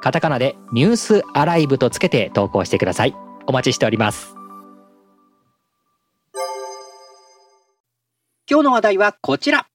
[0.00, 3.14] カタカナでニュースアライブとつけて投稿してください。
[3.46, 4.34] お待ちしております。
[8.50, 9.66] 今日の話題はこちら。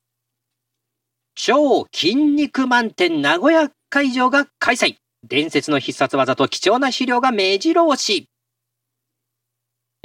[1.36, 4.96] 超筋肉満点名古屋会場が開催。
[5.28, 8.30] 伝説の必殺技と貴重な資料が目白押し。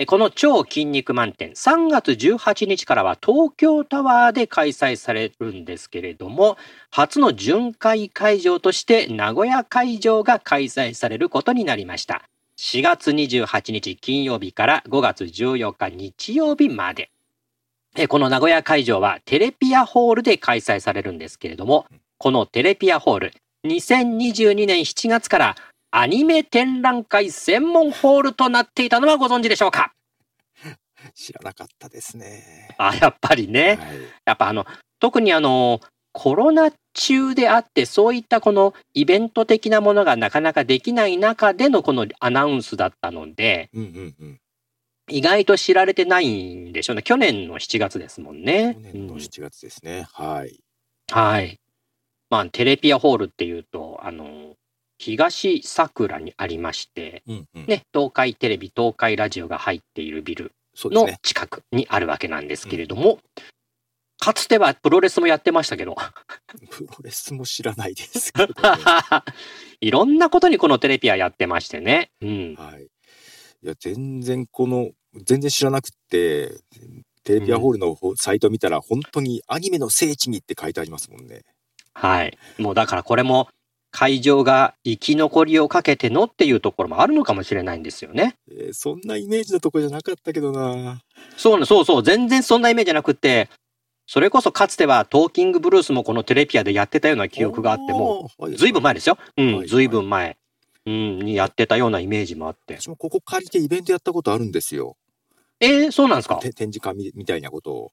[0.06, 6.56] この超筋肉満点、3月18日からは東京タワーで開催されるんですけれども、
[6.90, 12.22] 初の巡回会場として名古屋会場が開催されることになりました。
[12.56, 17.10] 4月28日金曜日から5月14日日曜日まで。
[18.08, 23.32] この名古屋会場はテレピアホールで開催されるんですけれども、このテレピアホール、
[23.66, 25.56] 2022年7月から
[25.90, 29.92] アニメ展覧会専門ホールとなっていたのはご存知でしょうか？
[31.14, 32.74] 知らなかったですね。
[32.78, 33.78] あ、やっぱりね。
[33.80, 34.66] はい、やっぱあの、
[34.98, 35.80] 特にあの、
[36.12, 44.40] コロナ中であって、そういったこのイベント的なものがなかなかできない中でのこのアナウンスだったので、うんうんうん、
[45.08, 47.02] 意外と知られてないんでしょうね。
[47.02, 48.74] 去年の7月ですもんね。
[48.74, 50.06] 去年の7月ですね。
[50.18, 50.58] うん、はい。
[51.10, 51.60] はい。
[52.28, 54.54] まあ、テレピアホールっていうと、あの、
[55.00, 60.52] 東桜にありまして、うんうん、ね、東海テレビ、東海ラジオが入っているビル
[60.84, 63.18] の近くにあるわけなんですけれども、ねうん、
[64.18, 65.96] かつてはプロレスもやってましたけど。
[66.68, 68.52] プロレスも知らないですけど、ね、
[69.80, 72.10] いろんなことにこのテレピアやってましてね。
[72.20, 72.54] うん。
[72.56, 72.84] はい。
[72.84, 72.88] い
[73.66, 76.52] や、全然この、全然知らなくて、
[77.24, 81.40] テレビアホールのサイト見たら、本当にアニメの聖地にって書いてありますもんね。
[81.94, 82.38] はい。
[82.58, 83.48] もうだからこれも
[83.90, 88.36] 会場が生き残りをかけてのっていうところもあるのかもしれないんですよね。
[88.50, 91.02] えー、そんなイメージのとこじゃなかったけどな。
[91.36, 93.48] そうそうそう、全然そんなイメージじゃなくて、
[94.06, 99.18] それこそかつてはトーキングブルースもこのテレピアでやってたような記憶があっても、ずいぶん前ですよ。
[99.36, 100.36] うん、ずいぶん前。
[100.86, 102.80] うん、にやってたようなイメージもあって。
[102.80, 104.96] 私もここ借りてイベントやったことあるんですよ。
[105.60, 106.36] えー、そうなんですか？
[106.36, 107.92] 展示会みたいなことを。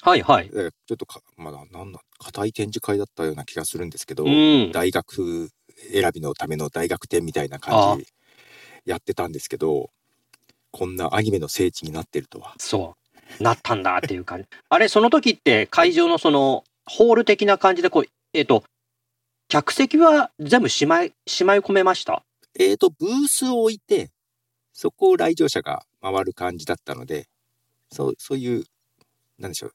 [0.00, 0.48] はいはい。
[0.48, 5.50] ちょっとか、まだ、なんだ、硬い展示会だったような気がするんですけど、うん、大学
[5.92, 8.06] 選びのための大学展みたいな感じ
[8.84, 9.90] やってたんですけど、
[10.70, 12.54] こんなアニメの聖地になってるとは。
[12.58, 12.96] そ
[13.40, 13.42] う。
[13.42, 14.48] なったんだっていう感じ。
[14.68, 18.64] あれ、その時って会場のその、ホール的な感じで、こう、えっ、ー、と、
[19.48, 22.24] 客席は全部しまい、しまい込めました？
[22.58, 24.10] えっ、ー、と、ブースを置いて、
[24.72, 27.28] そこを来場者が回る感じだったので、
[27.90, 28.64] そう、そういう、
[29.38, 29.74] なんでしょう、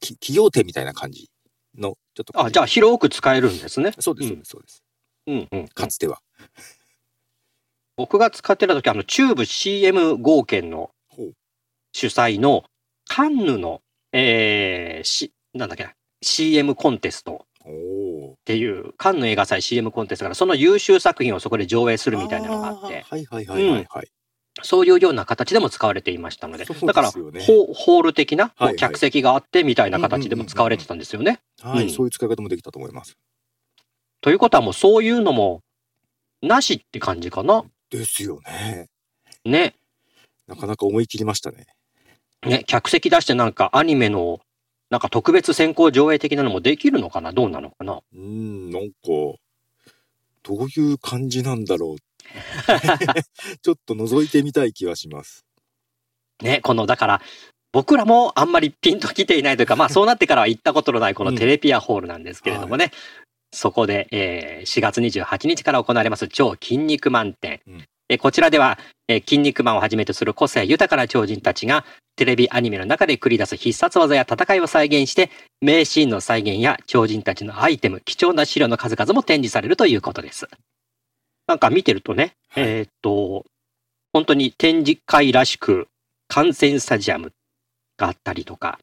[0.00, 1.28] 企業店みたいな感じ
[1.78, 2.44] の、ちょっと。
[2.44, 3.92] あ、じゃあ広く使えるんですね。
[3.98, 4.82] そうです、そうです、そうです。
[5.26, 5.68] うんうん。
[5.68, 6.20] かつては。
[7.96, 10.90] 僕が使ってた時、あの、チューブ CM 合憲の
[11.92, 12.64] 主催の
[13.08, 13.80] カンヌの、
[14.12, 23.02] えー、し、なんだっけな、CM コンテストっていう、カンヌ映画祭 CM コンテストから、その優秀作品をそこで上映するみたいなのがあって。
[23.08, 24.08] はいはいはいはい、はい、
[24.62, 27.20] そういうような形でも使われていましたので、でね、だからホ、
[27.74, 31.40] ホール的な、はいはい、客席があってみたいな形でも使われてたんですよね。
[31.60, 33.16] はい、そういう使い方もできたと思います。
[34.20, 35.62] ということはもうそういうのも、
[36.42, 37.64] なしって感じかな。
[37.90, 38.88] ですよね。
[39.44, 39.74] ね。
[40.46, 41.66] なかなか思い切りましたね。
[42.44, 44.40] ね、客席出してなんかアニメの、
[44.90, 47.32] なんか特別先行上映的なのもできるのかな？
[47.32, 48.00] どうなのかな？
[48.14, 48.94] うん、なんか、
[50.42, 52.15] どういう感じなんだろう
[53.62, 55.44] ちょっと覗いてみたい気はします。
[56.42, 57.22] ね、この、だから、
[57.72, 63.00] 僕らもあんまりピンときていないというか、まあそうなってからは行ったことのないこのテレピアホールなんですけれどもね、うんはい、
[63.52, 67.60] そこで、えー、4月28日から行われます超筋肉満点。
[67.66, 71.84] うんえこちらでは、え筋肉マンをはじめとする個性豊かな超人たちが
[72.16, 75.30] テレビアニメの中で繰り出す必殺技や戦いを再現して
[75.60, 80.48] 名シーンの再現や超人たちのアイテム、貴重な資料の数々も展示されるということです。
[81.46, 83.44] なんか見てるとね、はい、えー、っと、
[84.12, 85.88] 本当に展示会らしく、
[86.28, 87.32] 観戦スタジアム
[87.96, 88.80] があったりとか、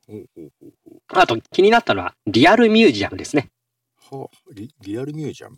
[1.09, 3.49] あと気になったのは、リアルミュージアムですね。
[4.09, 5.57] はあ、リリアルミュージアム？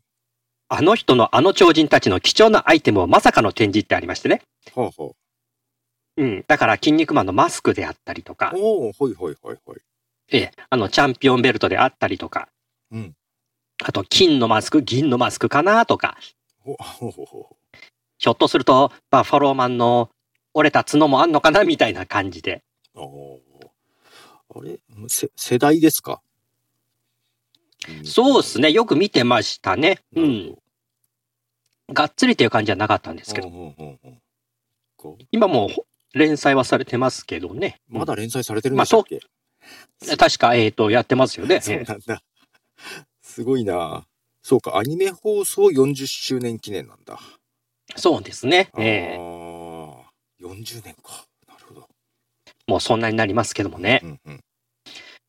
[0.68, 4.42] あの人のあの超人たちの貴重なアイテムをまさかの展示ってありましてね。
[4.74, 5.14] はあはあ、
[6.18, 6.44] うん。
[6.48, 8.52] だから、筋肉マンのマスクであったりとか。
[8.56, 9.78] おほいほいほいほい。
[10.32, 12.48] ええ、あの、チャンピオンベルトであったりとか。
[12.92, 13.14] うん。
[13.84, 16.18] あと、金のマスク、銀のマスクかなとか。
[18.18, 20.10] ひょっとするとバッファローマンの
[20.54, 22.64] 折れた角もあんのかなみたいな感じで。
[22.96, 24.80] ああれ？
[25.36, 26.22] 世代ですか、
[27.90, 28.72] うん、そうですね。
[28.72, 30.00] よく見てましたね。
[30.16, 30.58] うん。
[31.92, 33.76] がっつりっていう感じはなかったんですけど。
[35.32, 35.70] 今も
[36.14, 37.80] 連載はされてますけどね。
[37.90, 39.04] まだ連載されてるんですか、ま
[40.14, 41.62] あ、確か、えっ、ー、と、やってますよね。
[41.62, 42.24] そうなんだ。
[43.22, 44.08] すごいな
[44.48, 47.20] そうか、アニメ放送40周年記念なんだ。
[47.96, 48.70] そうですね。
[48.78, 50.04] ええー。
[50.40, 51.26] 40年か。
[51.48, 51.88] なるほど。
[52.68, 54.02] もうそんなになりますけどもね。
[54.04, 54.40] うんうん、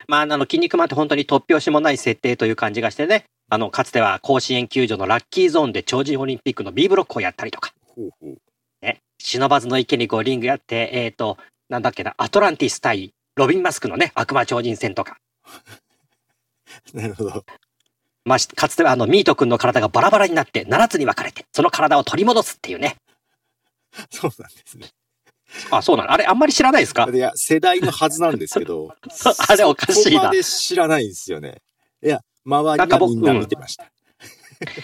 [0.07, 3.25] まあ、あの、筋肉マンって本当に突拍子もない設定という感じがしてね。
[3.49, 7.73] あの、かつては甲子園球場のラッキーゾーンで超人オリンピックの B ブロックをやったりとか。
[7.87, 8.37] ほうほう
[8.83, 11.39] ね、忍ばずの池にこうリングやって、えっ、ー、と、
[11.71, 15.17] なんだっけな、アトランティス対ロビン・マスクのね、悪魔超人戦とか。
[16.93, 17.47] なるほど。
[18.27, 22.97] まあ、かつてはあの、ミート君の体がバラバラになって7つに分かれて、その体を取り戻すっていうね。
[24.11, 24.89] そうなんですね。
[25.71, 26.13] あ、そうなの？
[26.13, 27.09] あれ、あんまり知らないですか？
[27.11, 28.93] いや、世代のはずなんですけど。
[29.49, 30.17] あれ、おかしいな。
[30.17, 31.63] そこまで知らないんですよね。
[32.03, 33.91] いや、周りがみんな見てました。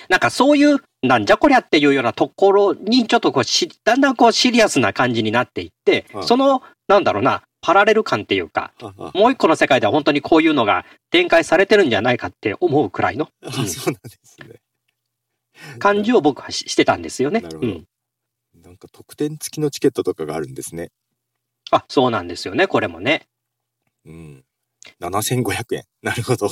[0.08, 8.73] なんかそういう、なんじゃこりゃっていうようなところに、ちょっとこうし、だんだんこうシリアスな感じになっていって、その、なんだろうな、パラレル感っていうか、
[9.14, 13.31] もう一個の世界では本当にこういうのが展開されてるんじゃないかって思うくらいの。
[13.41, 14.61] うん、そうなんですね。
[15.79, 17.41] 感じを僕はしてたんですよね。
[17.41, 17.73] なるほど。
[17.73, 17.87] うん、
[18.62, 20.91] なんか特典付きのチケットとかがあるんですね。
[21.70, 23.29] あ、そうなんですよね、これもね。
[24.05, 24.44] うん。
[25.00, 25.85] 7500円。
[26.03, 26.49] なるほど。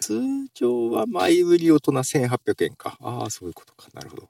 [0.00, 0.20] 通
[0.54, 2.96] 常は前売り大人1800円か。
[3.00, 3.88] ああ、そういうことか。
[3.94, 4.28] なるほど。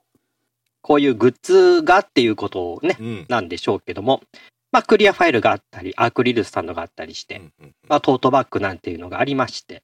[0.81, 4.21] こういうグッズがっていうことをね、うん、なんでしょうけども、
[4.71, 7.41] まあ、クリアファイルがあったり、アクリルスタンドがあったりして、
[7.87, 9.83] まあ、トートバッグなんていうのがありまして、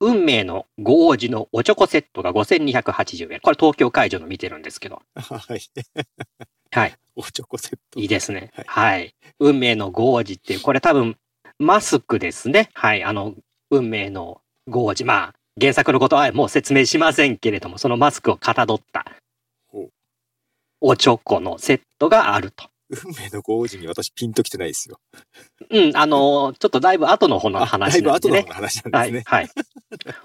[0.00, 3.40] 運命の五王子のおチョコセットが5280円。
[3.40, 5.00] これ東京会場の見てるんですけど。
[5.14, 5.60] はい。
[6.70, 6.94] はい。
[7.16, 8.00] おチョコセット。
[8.00, 8.50] いいですね。
[8.54, 8.66] はい。
[8.66, 11.16] はい、運命の五王子っていう、これ多分、
[11.58, 12.68] マスクですね。
[12.74, 13.04] はい。
[13.04, 13.34] あの、
[13.70, 15.04] 運命の五王子。
[15.04, 19.06] まあ、原作のことはもう説明しませんけれども、そのマスクをかたどった
[20.80, 22.73] おチョコのセットがあると。
[22.90, 24.98] 運命のご王子に私ピンときてないですよ。
[25.70, 28.30] うん、あのー、ちょっとだいぶ後の方の話なんでね。
[28.30, 29.22] だいぶ後の話なんですね。
[29.26, 29.44] はい。
[29.44, 29.50] はい、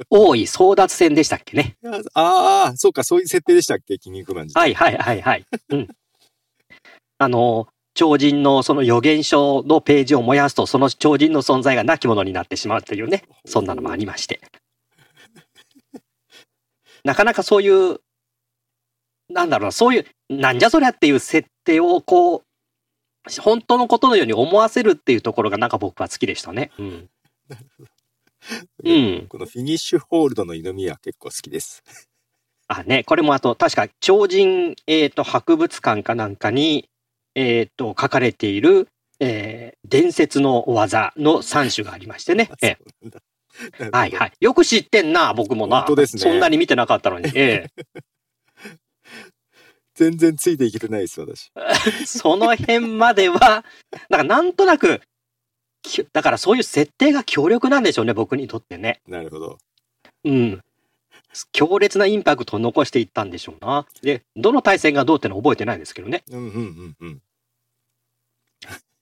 [0.09, 1.77] 大井争奪戦でしたっけね。
[2.13, 5.45] ああ、そうか、そういう設定でしたっけ、筋肉マンはいはいはいはい。
[5.69, 5.87] うん。
[7.17, 14.41] あのー、超人のその予言書のページを燃やすと、その超人の存在が亡き者になってしまうというね、そんなのもありまして。
[17.03, 17.99] なかなかそういう、
[19.29, 22.43] なんだろうな、そういう、なんじゃそりゃっていう設定をこう、
[23.41, 26.71] 本当のことのように思わせるっていうところがなんか僕は好きでしたね。
[26.79, 27.09] うん。
[28.83, 29.27] うん。
[29.27, 31.83] このフィニッシュホールドの犬みは結構好きです。
[32.67, 36.89] あ、ね、これもあと、確か超人、えっ、ー、と、博物館かなんかに、
[37.35, 38.87] えっ、ー、と、書かれている、
[39.19, 42.49] えー、伝説の技の3種がありましてね。
[42.61, 44.33] えー、はいはい。
[44.39, 45.77] よく知ってんな、僕もな。
[45.79, 46.21] 本当ですね。
[46.21, 47.31] そんなに見てなかったのに。
[47.35, 48.03] ええ
[49.99, 51.51] 全然ついていけてないです、私。
[52.07, 53.65] その辺までは、
[54.09, 55.01] なんかなんとなく、
[56.13, 59.01] だからそういう設定が強力なんでしょうね、僕にとってね。
[59.09, 59.57] なるほど。
[60.23, 60.61] うん。
[61.51, 63.85] 強烈なインパクトを残していったんでしょうな。
[64.01, 66.23] で、どの対戦がどうってのは覚えてないですけどね。
[66.31, 67.21] うんうんうんうん。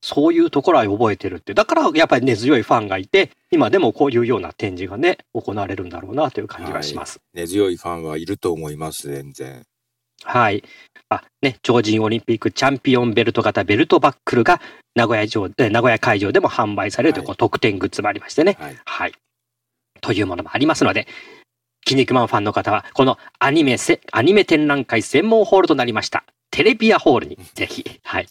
[0.02, 1.54] そういうところは覚えてるって。
[1.54, 7.20] だからやっぱり根強いファンがいて、今でもこういうような展示がね、行われるんだろうなという感じがします。
[7.36, 9.66] はい、根強いファンはいると思います、全然。
[10.24, 10.64] はい。
[11.10, 14.62] あ、ね、超人オリンピックチャンピオンベルト型ベルトバックルが
[14.96, 18.78] 名古屋城、名古屋会場でも販売されるという、はい、特典グッズもありましてね、はい。
[18.86, 19.14] はい。
[20.02, 21.08] というものもありますので、
[21.86, 28.28] 筋肉マンファンの方は、このアニメせ、アニメ展覧会専門ホールとなりました、テレビアホールにぜひ、はい。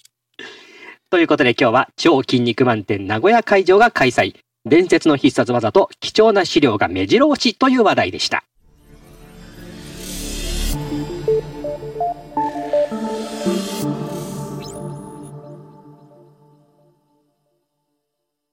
[1.09, 4.35] ということで今日は超筋肉マン展名古屋会場が開催。
[4.67, 8.43] 伝説の必殺技と貴重な資料が目白押しという話題でした。